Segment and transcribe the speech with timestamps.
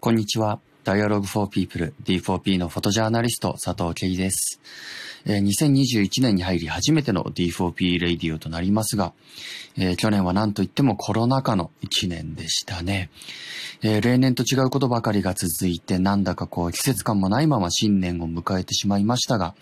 [0.00, 0.58] こんにちは。
[0.82, 4.60] Dialogue for People D4P のフォトジャーナリスト佐藤圭です。
[5.24, 9.12] えー2021年に入り初めての D4P レイディオとなりますが、
[9.76, 13.10] えー去年は何といってもコロナ禍の1年でしたね。
[13.82, 19.54] えー例年と違うことばかりが続いて、なんだかこう季節感もないまま新年を迎えてしまいましたが、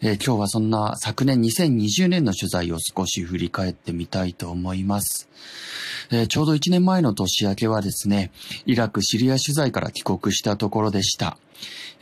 [0.00, 5.28] え今日はそんな昨年2020年の取材を少し振り返ってみたいと思います。
[6.12, 8.32] えちょうど1年前の年明けはですね、
[8.66, 11.38] イラク・シリア取材から帰国したところでした。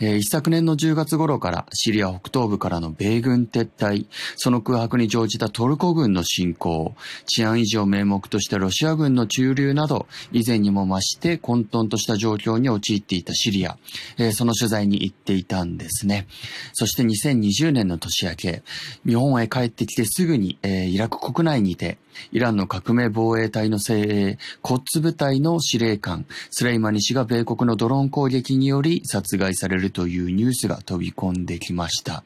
[0.01, 6.95] え一昨年の10月頃からシリア北東部からの米軍撤退、その空白に乗じたトルコ軍の侵攻、
[7.27, 13.79] 治安維持を名目としたロシア軍の駐留など、以前にも増して混沌とした状況に陥っていたシリア、
[14.19, 16.27] えーその取材に行っていたんですね。
[16.73, 18.62] そして2020年の年明け、
[19.06, 21.98] 日本へ帰ってきてすぐに、えーイラク国内にて、
[22.33, 32.25] イランの革命防衛隊の精鋭、コッツ部隊の司令官、スレイマニ氏が米国のドローン攻撃により殺害されるというニュースが飛び込んできました。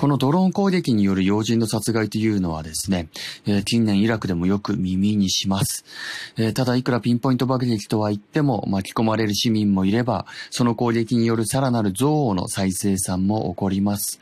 [0.00, 3.08] このドローン攻撃による要人の殺害というのはですね、
[3.44, 5.84] えー近年イラクでもよく耳にします。
[6.38, 14.20] えーただいくらピンポイント爆撃とは言っても巻き込まれる市民もいれば、その攻撃によるさらなる憎悪の再生産も起こります。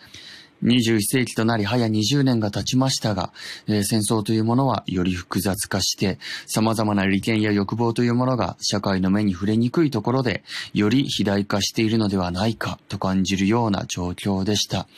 [0.63, 3.33] 21世紀となり早20年が経ちましたが、
[3.67, 10.43] えー戦争というものはより複雑化して、様々な利権や欲望というものが社会の目に触れにくいところで、
[10.75, 14.89] より肥大化しているのではないかと感じるような状況でした。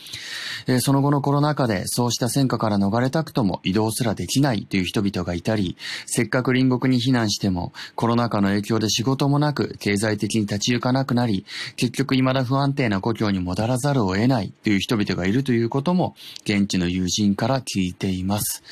[0.67, 11.45] えーその後のコロナ禍でそうした戦火から逃れたくとも移動すらできないという人々がいたり、せっかく隣国に避難してもコロナ禍の影響で仕事もなく経済的に立ち行かなくなり、
[11.77, 18.63] 結局未だ不安定な故郷に戻らざるを得ないという人々がいるとということも現地の友人から聞いています。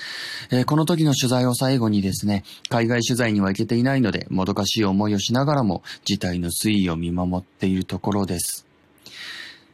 [0.53, 8.68] えーこの時の取材を最後にですね、海外取材には行けていないのでもどかしい思いをしながらも事態の推移を見守っているところです。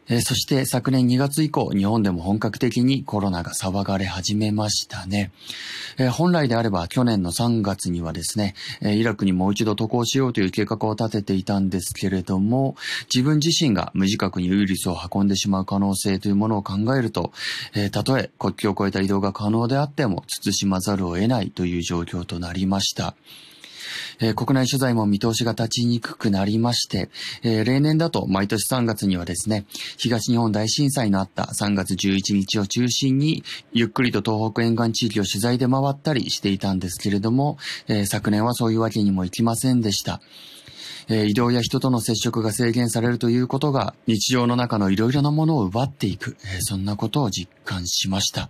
[0.08, 5.32] えーそして昨年2月以降、日本でも本格的にコロナが騒がれ始めましたね。
[5.98, 12.76] えー本来であれば去年の3月にはですね、えーイラクにもう一度渡航しようという計画を立てていたんですけれども、
[13.14, 17.32] 自分自身が無自覚にウイルスを運んでしまう可能性というものを考えると、
[17.74, 23.14] えたとえ国境を越えた移動が可能であっても、慎まざるを得ないという状況となりました。
[24.20, 27.08] えー国内取材も見通しが立ちにくくなりまして、
[27.42, 29.64] えー例年だと毎年3月にはですね、
[29.96, 37.58] 東日本大震災のあった3月11日を中心に、ゆっくりと東北沿岸地域を取材で回ったりしていたんですけれども、
[37.88, 40.20] えー昨年はそういうわけにもいきませんでした。
[41.08, 48.48] え移動や人との接触が制限されるということが日常の中のいろいろなものを奪っていく、えそんなことを実感しました。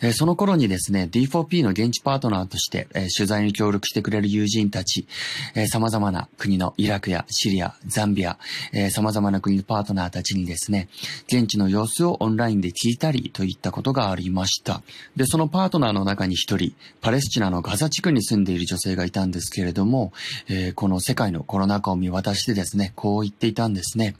[0.00, 5.06] えーその頃にですね、D4P の現地パートナーとして、えー取材に協力してくれる友人たち、
[5.54, 8.38] えー様々な国のイラクやシリア、ザンビア、
[8.72, 10.88] えー様々な国のパートナーたちにですね、
[11.28, 14.82] 現地の様子をオンラインで聞いたりといったことがありました。
[15.16, 20.12] で、そのパートナーの中に一人、パレスチナのガザ地区に住んでいる女性がいたんですけれども、
[20.48, 24.16] えーこの世界のコロナ禍を見渡してですね、こう言っていたんですね。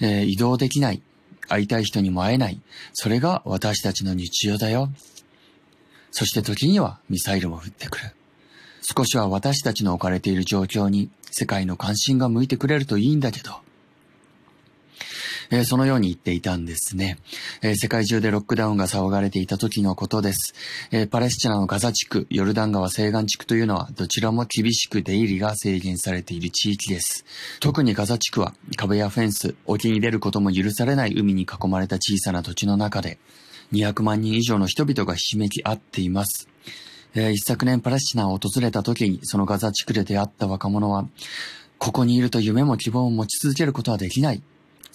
[0.00, 1.02] えー移動できない。
[1.48, 2.60] 会いたい人にも会えない。
[2.92, 4.90] それが私たちの日常だよ。
[6.10, 8.04] そして時にはミサイルも降ってくる。
[8.82, 13.65] 少しは私たちの置かれている状況に世界の関心が向いてくれるといいんだけど。
[15.50, 17.18] えーそのように言っていたんですね、
[17.62, 20.54] えー世界中でロックダウンが騒がれていた時のことです。
[20.90, 27.24] えーパレスチナのガザ地区、ヨルダン川西岸地区というのはどちらも厳しく出入りが制限されている地域です。
[27.60, 33.18] 特にガザ地区は壁やフェンス、沖に出ることも許されない海に囲まれた小さな土地の中で
[33.72, 36.48] 200万人以上の人々がひしめき合っています。
[37.14, 41.08] えー一昨年パレスチナを訪れた時にそのガザ地区で出会った若者は、
[41.78, 44.42] ここにいると夢も希望を持ち続けることはできない。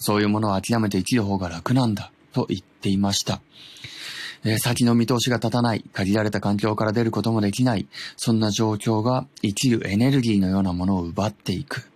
[0.02, 2.10] そういうものを諦めて生きる方が楽なんだ。
[2.32, 3.40] と言っていました。
[4.44, 7.86] え先の見通しが立たない、限られた環境から出ることもできない、
[8.16, 11.88] そんな状況が生きるエネルギーのようなものを奪っていく。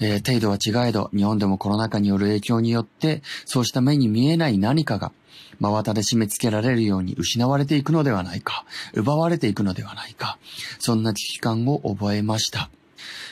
[0.00, 5.12] えー程度は違えど、日本でもコロナ禍による影響によって、そうした目に見えない何かが、
[5.60, 10.36] 真綿で締め付けられるように失われていくのではないか、奪われていくのではないか、
[10.78, 12.68] そんな危機感を覚えました。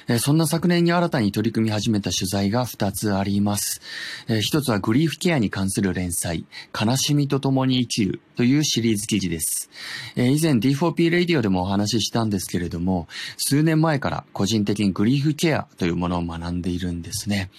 [0.09, 3.81] えーそんな昨年に新たに取り組み始めた取材が2つあります。
[4.29, 6.45] えー一つはグリーフケアに関する連載、
[6.79, 9.71] 悲しみと共に生きるというシリーズ記事です。
[10.17, 17.51] えー以前 D4P レディオでもお話ししたんですけれども、数年前から個人的にグリーフケアというものを学んでいるんですね。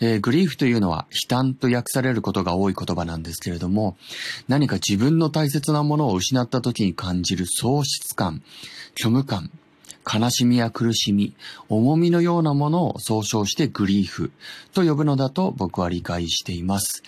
[0.00, 3.96] えー、グリーフというのは悲嘆と訳されることが多い言葉なんですけれども、
[4.46, 8.42] 何か自分の大切なものを失った時に感じる喪失感、
[8.96, 9.50] 虚無感、
[10.06, 11.34] 悲しみや苦しみ、
[11.68, 14.32] 重みのようなものを総称してグリーフ
[14.72, 17.02] と呼ぶのだと僕は理解しています。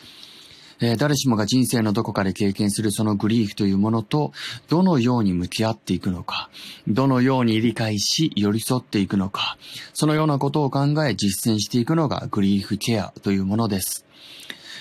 [0.82, 4.32] えー、誰しもが人生のどこかで経験するそのグリーフというものと、
[4.68, 6.48] どのように向き合っていくのか、
[6.88, 9.58] どのように理解し、寄り添っていくのか、
[9.92, 14.06] そのようなことを考え実践していくのがグリーフケアというものです。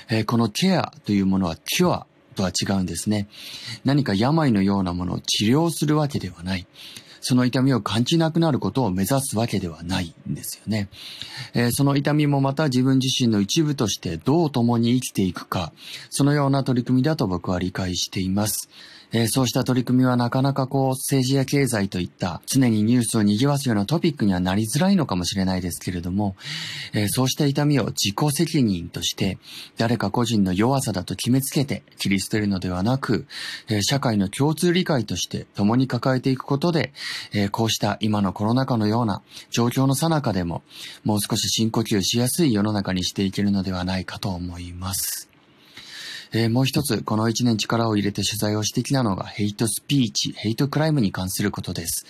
[0.09, 3.27] えー、このケアというものはキュアとは違うんですね。
[3.83, 6.65] 何か病のようなものを治療するわけではない。
[7.21, 10.89] その痛みを感じなくなることを目指すわけではないんですよね。
[11.53, 15.71] えー、その痛みもまた自分自身の一部としてどう共に生きていくか、
[16.09, 18.69] そのような取り組みだと僕は理解しています。
[19.11, 26.35] えー、そうした取り組みはなかなかこう政治や経済といった常にニュースを賑わすようなトピックにはなりづらいのかもしれないですけれども、
[26.93, 29.37] えー、そうした痛みを自己責任として
[29.77, 33.25] 誰か個人の弱さだと決めつけて切り捨てるのではなく、
[33.67, 36.93] えー、社会の共通理解として共に抱えていくことで、
[37.33, 40.63] えこうした今のコロナ禍のような状況の最中でも
[41.03, 45.28] もう少し深呼吸しやすい世の中にしていけるのではないかと思います。
[46.31, 52.05] えー、もう一つ、この一年力を入れて取材をしてきたのが、ヘイトスピーチ、ヘイトクライムに関することです。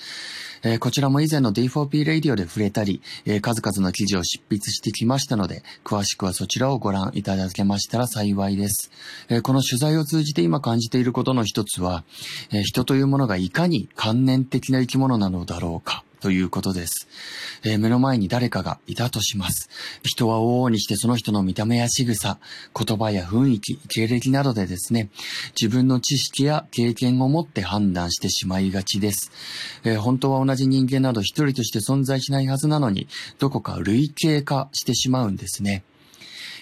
[0.62, 8.92] えー、こちらも以前の D4P レイディオで触れたり、えー、数々の記事を執筆してきましたので、詳しくはそちらをご覧いただけましたら幸いです。
[9.30, 12.04] えこの取材を通じて今感じていることの一つは、
[12.52, 16.04] え人というものがいかに観念的な生き物なのだろうか。
[16.22, 17.08] ということです。
[17.64, 19.70] えー、目の前に誰かがいたとします。
[20.04, 22.40] 人は往々にしてその人の見た目や仕草、
[22.76, 25.10] 言葉や雰囲気、経歴などでですね、
[25.60, 29.32] 自分の知識や経験を持って判断してしまいがちです。
[29.84, 33.08] えー、本当は同じ人間など一人として存在しないはずなのに、
[33.40, 35.84] どこか類型化してしまうんですね。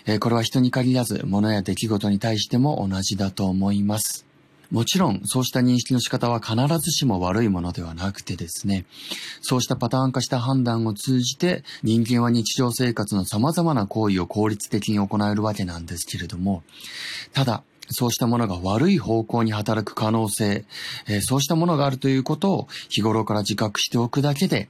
[0.06, 4.27] えー、これは人に限らず、物や出来事に対しても同じだと思います。
[4.72, 8.86] もちろん、そうした認識の仕方は必ずしも悪いものではなくてですね、
[9.42, 16.64] そうしたパターン化した判断を通じて、人間は日常生活の様々な行為を効率的に行えるわけなんですけれども、
[17.34, 20.66] ただ、そうしたものが悪い方向に働く可能性、
[21.08, 24.70] えー、そうしたものがあるということを日頃から自覚しておくだけで、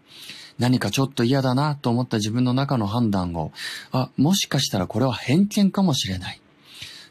[0.59, 3.51] 何かちょっと嫌だなと思った自分の中の判断を、
[3.91, 6.41] あ、もしかしたらこれは偏見かもしれない。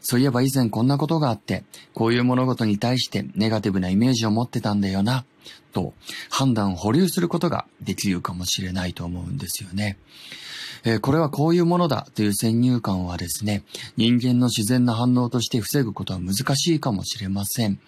[0.01, 1.63] そういえば以前こんなことがあって、
[1.93, 5.25] こういう物事に対してネガティブなイメージを持ってたんだよな、
[5.73, 5.93] と
[6.29, 9.97] 判断を保留することができるかもしれないと思うんですよね。
[10.83, 13.63] えー、これはこういうものだという先入観はですね、
[13.97, 17.79] 人間の自然な反応として防ぐことは難しいかもしれません。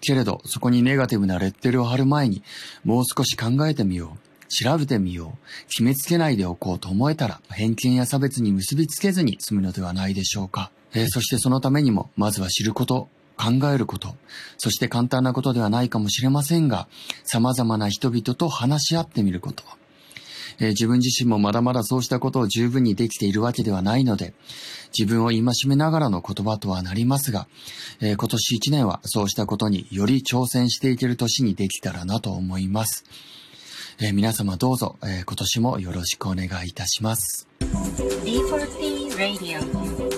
[0.00, 2.42] けれど、そこにネガティブなレッテルを貼る前に、
[2.84, 4.46] もう少し考えてみよう。
[4.48, 5.68] 調べてみよう。
[5.68, 10.70] 決めつけないでおこうと思えたら、偏見や差別に結びつけずに済むのではないでしょうか。
[10.94, 14.14] えー、そしてそのためにも、まずは知ること、考えること、
[14.58, 16.88] そして簡単なことではないかもしれませんが、
[17.24, 19.64] 様々な人々と話し合ってみること。
[20.58, 24.34] えー、自分自身もまだまだそうしたことを十分にできているわけではないので、
[24.96, 27.48] 自分を戒めながらの言葉とはなりますが、
[28.00, 33.04] えー、今年一年はそうしたことにより挑戦していける年にできたらなと思います。
[34.00, 37.48] えー、皆様どうぞ、え今年もよろしくお願いいたします。
[37.60, 40.11] D4P Radio